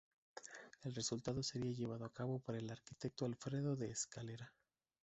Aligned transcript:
El 0.81 0.95
resultado 0.95 1.43
sería 1.43 1.73
llevado 1.73 2.05
a 2.05 2.11
cabo 2.11 2.39
por 2.39 2.55
el 2.55 2.67
arquitecto 2.71 3.25
Alfredo 3.27 3.75
de 3.75 3.91
Escalera. 3.91 4.51